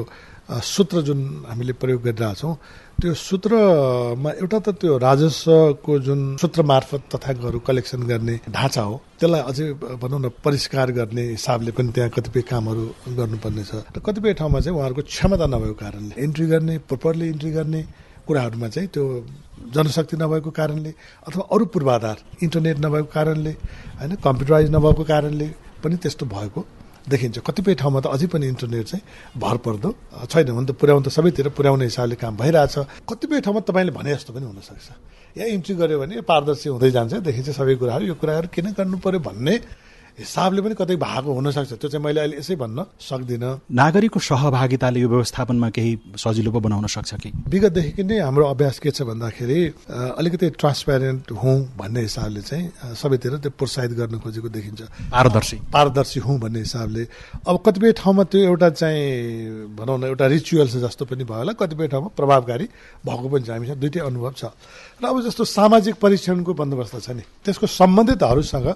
[0.48, 2.54] सूत्र जुन हामीले प्रयोग गरिरहेछौँ
[2.96, 9.42] त्यो सूत्रमा एउटा त त्यो राजस्वको जुन सूत्र मार्फत तथ्याङ्कहरू कलेक्सन गर्ने ढाँचा हो त्यसलाई
[9.42, 9.66] अझै
[9.98, 14.76] भनौँ न परिष्कार गर्ने हिसाबले पनि त्यहाँ कतिपय कामहरू गर्नुपर्ने छ र कतिपय ठाउँमा चाहिँ
[14.76, 17.82] उहाँहरूको क्षमता नभएको कारणले इन्ट्री गर्ने प्रोपरली इन्ट्री गर्ने
[18.24, 19.04] कुराहरूमा चाहिँ त्यो
[19.74, 20.92] जनशक्ति नभएको कारणले
[21.26, 23.52] अथवा अरू पूर्वाधार इन्टरनेट नभएको कारणले
[24.00, 25.48] होइन कम्प्युटराइज नभएको कारणले
[25.84, 26.60] पनि त्यस्तो भएको
[27.06, 29.02] देखिन्छ। कतिपय ठाउँमा त अझै पनि इन्टरनेट चाहिँ
[29.38, 29.90] भर पर्दो
[30.26, 32.74] छैन। भने त पुर्याउनु त सबैतिर पुर्याउने हिसाबले काम भइरहेछ।
[33.06, 37.48] कतिपय ठाउँमा तपाईँले भने जस्तो पनि हुनसक्छ। यहाँ इन्ट्री गऱ्यो भने पारदर्शी हुँदै जान्छ। देखिन्छ
[37.54, 39.54] सबै कुराहरू। यो कुराहरू किन गर्नु पर्यो भन्ने
[40.18, 45.08] हिसाबले पनि कतै भएको हुनसक्छ। त्यो चाहिँ मैले अहिले यसै भन्न सक्दिनँ। नागरिकको सहभागिताले यो
[45.08, 47.30] व्यवस्थापनमा केही सजिलो पो बनाउन सक्छ कि?
[47.52, 49.60] विगतदेखि नै हाम्रो अभ्यास के छ भन्दाखेरि
[50.16, 52.64] अलिकति ट्रान्सप्यारेन्ट हुँ भन्ने हिसाबले चाहिँ
[52.96, 54.80] सबैतिर त्यो प्रोत्साहित गर्न खोजेको देखिन्छ।
[55.12, 57.02] पारदर्शी। पारदर्शी हुँ भन्ने हिसाबले।
[57.44, 61.86] अब कतिपय ठाउँमा त्यो एउटा चाहिँ भनौँ न एउटा रिचुअल्स जस्तो पनि भयो होला। कतिपय
[61.92, 62.66] ठाउँमा प्रभावकारी
[63.04, 64.44] भएको पनि छ। हामीसँग दुइटै अनुभव छ।
[64.96, 68.68] र अब जस्तो सामाजिक परीक्षणको बन्दोबस्त छ नि त्यसको सम्बन्धितहरूसँग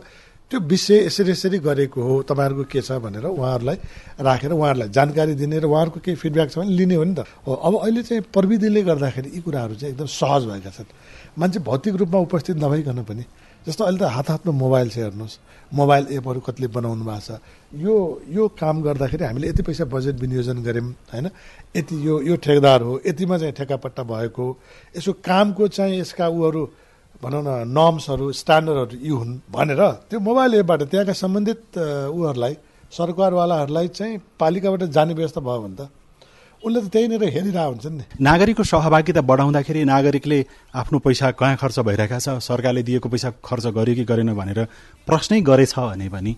[0.51, 3.79] त्यो विषय यसरी यसरी गरेको हो। तपाईँहरूको के छ भनेर उहाँहरूलाई
[4.19, 7.55] राखेर उहाँहरूलाई जानकारी दिने र उहाँहरूको केही फिडब्याक छ भने लिने हो नि त। हो
[7.55, 10.91] अब अहिले चाहिँ प्रविधिले गर्दाखेरि यी कुराहरू चाहिँ एकदम सहज भएका छन्।
[11.39, 13.25] मान्छे भौतिक रूपमा उपस्थित नभइकन पनि
[13.67, 15.39] जस्तो अहिले त हात हातमा मोबाइल छ हेर्नुहोस्।
[15.71, 17.39] मोबाइल एपहरू कतिले बनाउनु भएको छ।
[17.79, 17.95] यो
[18.27, 21.27] यो काम गर्दाखेरि हामीले यति पैसा बजेट विनियोजन गऱ्यौँ होइन?
[21.79, 24.47] यति यो यो ठेकदार हो यतिमा चाहिँ ठेकापट्टा भएको
[24.99, 26.63] यसो कामको चाहिँ यसका उहरू
[27.19, 31.79] भनौँ न नर्म्सहरू स्ट्यान्डर्डहरू यी हुन् भनेर त्यो मोबाइल एपबाट त्यहाँका सम्बन्धित
[32.11, 32.55] उहरूलाई
[32.93, 35.89] सरकारवालाहरूलाई चाहिँ पालिकाबाट जाने व्यवस्था भयो भने त
[36.63, 40.39] उसले त त्यहीँनिर हेरिरहेको हुन्छ नि। नागरिकको सहभागिता बढाउँदाखेरि नागरिकले
[40.77, 44.61] आफ्नो पैसा कहाँ खर्च भइरहेको छ सरकारले दिएको पैसा खर्च गर्यो कि गरेन भनेर
[45.09, 46.33] प्रश्नै गरेछ भने पनि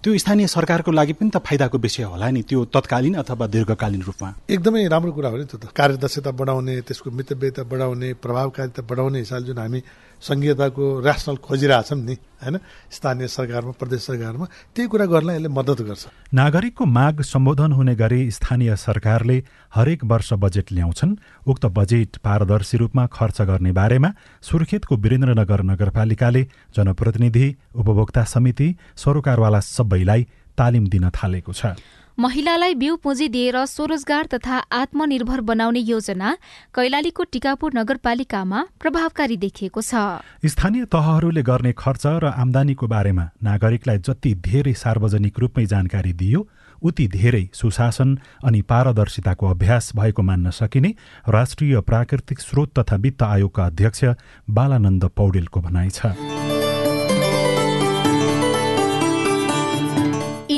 [0.00, 4.28] त्यो स्थानीय सरकारको लागि पनि त फाइदाको विषय होला नि त्यो तत्कालीन अथवा दीर्घकालीन रूपमा।
[4.48, 9.46] एकदमै राम्रो कुरा हो नि त्यो त। कार्यदक्षता बढाउने त्यसको मितव्ययता बढाउने प्रभावकारिता बढाउने हिसाबले
[9.46, 9.80] जुन हामी
[10.22, 12.56] सङ्घीयताको ऱ्यासनल खोजिरहेछौँ नि होइन?
[12.90, 18.30] स्थानीय सरकारमा प्रदेश सरकारमा त्यही कुरा गर्न यसले मद्दत गर्छ। नागरिकको माग सम्बोधन हुने गरी
[18.30, 19.36] स्थानीय सरकारले
[19.74, 24.10] हरेक वर्ष बजेट ल्याउँछन्। उक्त बजेट पारदर्शी रूपमा खर्च गर्ने बारेमा
[24.42, 26.42] सुर्खेतको वीरेन्द्रनगर नगरपालिकाले
[26.76, 30.22] जनप्रतिनिधि उपभोक्ता समिति सरोकारवाला सबैलाई
[30.58, 31.76] तालिम दिन थालेको छ।
[32.18, 36.32] महिलालाई बिउ पुँजी दिएर स्वरोजगार तथा आत्मनिर्भर बनाउने योजना
[36.74, 44.34] कैलालीको टिकापुर नगरपालिकामा प्रभावकारी देखिएको छ। स्थानीय तहहरूले गर्ने खर्च र आमदानीको बारेमा नागरिकलाई जति
[44.48, 46.40] धेरै सार्वजनिक रूपमै जानकारी दियो
[46.82, 50.94] उति धेरै सुशासन अनि पारदर्शिताको अभ्यास भएको मान्न सकिने
[51.28, 54.04] राष्ट्रिय प्राकृतिक स्रोत तथा वित्त आयोगका अध्यक्ष
[54.50, 56.55] बालानन्द पौडेलको भनाइ छ।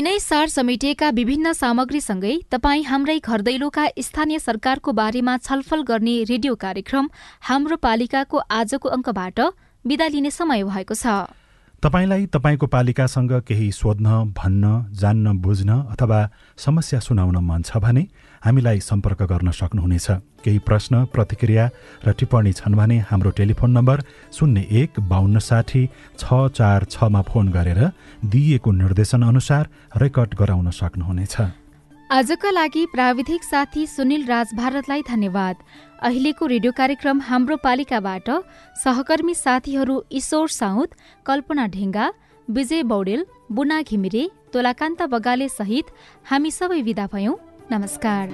[0.09, 6.55] यिनै सार समेटिएका विभिन्न सामग्रीसँगै तपाईँ हाम्रै घर दैलोका स्थानीय सरकारको बारेमा छलफल गर्ने रेडियो
[6.65, 7.11] कार्यक्रम
[7.43, 9.41] हाम्रो पालिकाको आजको अङ्कबाट
[9.85, 11.13] विदा लिने समय भएको छ।
[11.83, 14.67] तपाईँलाई तपाईँको पालिकासँग केही सोध्न भन्न
[14.99, 16.19] जान्न बुझ्न अथवा
[16.59, 18.03] समस्या सुनाउन मन छ भने
[18.43, 20.07] हामीलाई सम्पर्क गर्न सक्नुहुनेछ।
[20.43, 21.69] केही प्रश्न प्रतिक्रिया
[22.03, 24.03] र टिप्पणी छन् भने हाम्रो टेलिफोन नम्बर
[24.35, 25.83] शून्य एक बाहन्न साठी
[26.19, 27.81] छ चार छमा फोन गरेर
[28.27, 29.69] दिइएको निर्देशन अनुसार
[30.03, 31.37] रेकर्ड गराउन सक्नुहुनेछ।
[32.11, 35.57] आजका लागि प्राविधिक साथी सुनिल राज भारतलाई धन्यवाद।
[36.03, 38.31] अहिलेको रेडियो कार्यक्रम हाम्रो पालिकाबाट
[38.77, 40.95] सहकर्मी साथीहरू ईश्वर साउद
[41.27, 42.09] कल्पना ढेङ्गा
[42.49, 45.93] विजय बौडेल बुना घिमिरे तोलाकान्त बगाले सहित
[46.25, 47.37] हामी सबै विदा भयौं।
[47.73, 48.33] नमस्कार।